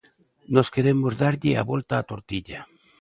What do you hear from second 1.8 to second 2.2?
á